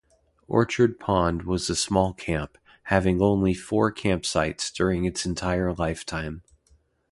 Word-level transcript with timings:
Orchard 0.47 0.99
Pond 0.99 1.43
was 1.43 1.69
a 1.69 1.75
small 1.75 2.11
camp, 2.11 2.57
having 2.85 3.21
only 3.21 3.53
four 3.53 3.93
campsites 3.93 4.73
during 4.73 5.05
its 5.05 5.27
entire 5.27 5.73
lifetime. 5.73 6.41